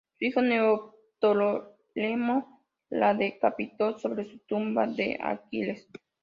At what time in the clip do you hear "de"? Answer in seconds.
4.87-5.19